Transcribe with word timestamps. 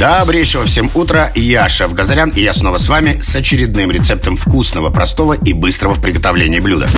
Добрейшего 0.00 0.64
всем 0.64 0.90
утра, 0.94 1.30
я 1.34 1.68
Шеф 1.68 1.92
Газарян, 1.92 2.30
и 2.30 2.40
я 2.40 2.54
снова 2.54 2.78
с 2.78 2.88
вами 2.88 3.20
с 3.20 3.36
очередным 3.36 3.90
рецептом 3.90 4.34
вкусного, 4.34 4.88
простого 4.88 5.34
и 5.34 5.52
быстрого 5.52 5.92
в 5.92 6.00
приготовлении 6.00 6.58
блюда. 6.58 6.88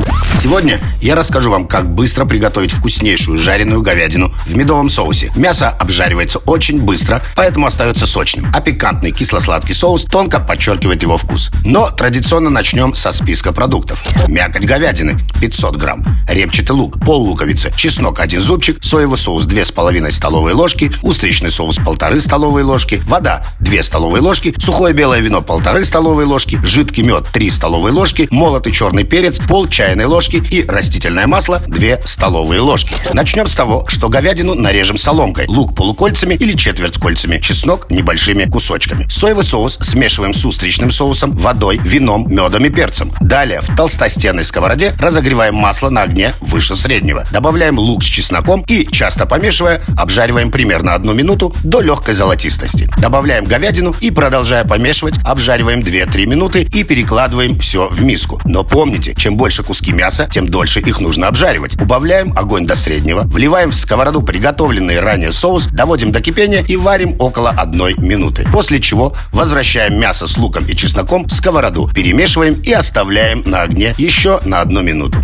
Сегодня 0.41 0.81
я 1.01 1.17
расскажу 1.17 1.51
вам, 1.51 1.67
как 1.67 1.93
быстро 1.93 2.25
приготовить 2.27 2.73
вкуснейшую 2.73 3.39
жареную 3.39 3.83
говядину 3.83 4.33
в 4.47 4.57
медовом 4.57 4.89
соусе. 4.89 5.33
Мясо 5.35 5.69
обжаривается 5.69 6.39
очень 6.39 6.81
быстро, 6.81 7.25
поэтому 7.35 7.67
остается 7.67 8.07
сочным, 8.07 8.51
а 8.55 8.61
пикантный 8.61 9.11
кисло-сладкий 9.11 9.75
соус 9.75 10.05
тонко 10.05 10.39
подчеркивает 10.39 11.03
его 11.03 11.17
вкус. 11.17 11.51
Но 11.65 11.91
традиционно 11.91 12.51
начнем 12.51 12.95
со 12.95 13.11
списка 13.11 13.53
продуктов. 13.53 14.03
Мякоть 14.29 14.65
говядины 14.65 15.19
500 15.41 15.77
грамм, 15.77 16.05
репчатый 16.29 16.77
лук, 16.77 17.05
пол 17.05 17.23
луковицы, 17.23 17.73
чеснок 17.77 18.21
1 18.21 18.41
зубчик, 18.41 18.79
соевый 18.81 19.19
соус 19.19 19.47
2,5 19.47 20.11
столовые 20.13 20.55
ложки, 20.55 20.93
устричный 21.03 21.51
соус 21.51 21.79
1,5 21.79 22.21
столовые 22.21 22.65
ложки, 22.65 22.92
ложки, 22.93 23.09
вода 23.09 23.43
2 23.61 23.83
столовые 23.83 24.23
ложки, 24.23 24.55
сухое 24.59 24.95
белое 24.95 25.21
вино 25.21 25.45
1,5 25.47 25.85
столовые 25.85 26.27
ложки, 26.27 26.61
жидкий 26.63 27.03
мед 27.03 27.27
3 27.33 27.51
столовые 27.51 27.93
ложки, 27.93 28.29
молотый 28.31 28.73
черный 28.73 29.05
перец 29.05 29.39
пол 29.39 29.69
чайной 29.69 30.05
ложки 30.05 30.43
и 30.51 30.65
растительное 30.67 31.27
масло 31.27 31.63
2 31.67 32.07
столовые 32.07 32.61
ложки. 32.61 32.95
Начнем 33.13 33.47
с 33.47 33.55
того, 33.55 33.85
что 33.89 34.09
говядину 34.09 34.55
нарежем 34.55 34.99
соломкой, 34.99 35.47
лук 35.49 35.75
полукольцами 35.75 36.35
или 36.35 36.57
четверть 36.57 36.99
кольцами, 36.99 37.39
чеснок 37.39 37.91
небольшими 37.91 38.45
кусочками. 38.45 39.07
Соевый 39.09 39.45
соус 39.45 39.79
смешиваем 39.81 40.35
с 40.35 40.45
устричным 40.45 40.91
соусом, 40.91 41.33
водой, 41.37 41.81
вином, 41.83 42.27
медом 42.29 42.65
и 42.65 42.71
перцем. 42.71 43.13
Далее 43.21 43.61
в 43.61 43.75
толстостенной 43.77 44.45
сковороде 44.45 44.95
разогреваем 44.99 45.55
масло 45.55 45.91
на 45.91 46.03
огне 46.03 46.35
выше 46.41 46.77
среднего. 46.77 47.25
Добавляем 47.33 47.79
лук 47.79 48.03
с 48.03 48.07
чесноком 48.07 48.65
и, 48.67 48.87
часто 48.91 49.27
помешивая, 49.27 49.83
обжариваем 49.97 50.51
примерно 50.51 50.95
одну 50.95 51.13
минуту 51.15 51.55
до 51.65 51.81
легкой 51.81 52.15
золотистости 52.15 52.82
жидкости. 52.83 53.01
Добавляем 53.01 53.45
говядину 53.45 53.95
и, 54.01 54.11
продолжая 54.11 54.65
помешивать, 54.65 55.15
обжариваем 55.25 55.81
2-3 55.81 56.27
минуты 56.27 56.63
и 56.63 56.85
перекладываем 56.85 57.59
все 57.59 57.89
в 57.89 58.03
миску. 58.03 58.41
Но 58.45 58.65
помните, 58.65 59.15
чем 59.17 59.37
больше 59.37 59.63
куски 59.63 59.93
мяса, 59.93 60.29
тем 60.31 60.49
дольше 60.49 60.81
их 60.81 61.01
нужно 61.01 61.29
обжаривать. 61.29 61.81
Убавляем 61.81 62.33
огонь 62.37 62.67
до 62.67 62.75
среднего, 62.75 63.23
вливаем 63.23 63.71
в 63.71 63.75
сковороду 63.75 64.23
приготовленный 64.23 65.01
ранее 65.01 65.33
соус, 65.33 65.67
доводим 65.67 66.13
до 66.13 66.21
кипения 66.21 66.65
и 66.67 66.77
варим 66.77 67.17
около 67.19 67.51
1 67.51 68.07
минуты. 68.07 68.47
После 68.53 68.81
чего 68.81 69.15
возвращаем 69.33 69.99
мясо 69.99 70.27
с 70.27 70.37
луком 70.37 70.65
и 70.67 70.77
чесноком 70.77 71.27
в 71.27 71.33
сковороду, 71.33 71.91
перемешиваем 71.95 72.55
и 72.55 72.73
оставляем 72.73 73.43
на 73.47 73.63
огне 73.63 73.95
еще 73.99 74.41
на 74.45 74.61
одну 74.61 74.83
минуту. 74.83 75.19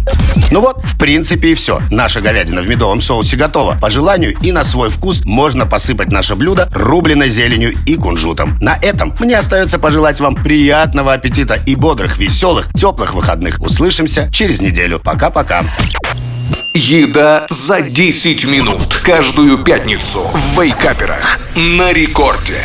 Ну 0.50 0.60
вот, 0.60 0.82
в 0.82 0.98
принципе 0.98 1.50
и 1.50 1.54
все. 1.54 1.80
Наша 1.90 2.20
говядина 2.20 2.62
в 2.62 2.68
медовом 2.68 3.00
соусе 3.00 3.36
готова. 3.36 3.78
По 3.80 3.90
желанию 3.90 4.34
и 4.42 4.52
на 4.52 4.64
свой 4.64 4.88
вкус 4.88 5.24
можно 5.24 5.66
посыпать 5.66 6.10
наше 6.10 6.34
блюдо 6.34 6.68
рубленой 6.72 7.30
зеленью 7.30 7.74
и 7.86 7.96
кунжутом. 7.96 8.58
На 8.60 8.76
этом 8.80 9.14
мне 9.20 9.36
остается 9.36 9.78
пожелать 9.78 10.20
вам 10.20 10.34
приятного 10.36 11.12
аппетита 11.12 11.54
и 11.66 11.74
бодрых, 11.74 12.18
веселых, 12.18 12.72
теплых 12.72 13.14
выходных. 13.14 13.60
Услышимся 13.60 14.30
через 14.32 14.60
неделю. 14.60 14.98
Пока-пока. 14.98 15.64
Еда 16.74 17.46
за 17.50 17.80
10 17.80 18.44
минут. 18.46 19.00
Каждую 19.02 19.58
пятницу 19.58 20.22
в 20.32 20.60
Вейкаперах. 20.60 21.40
На 21.54 21.92
рекорде. 21.92 22.60